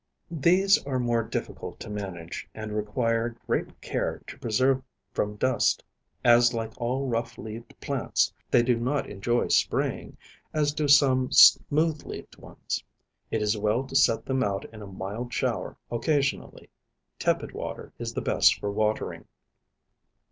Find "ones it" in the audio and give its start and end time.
12.39-13.43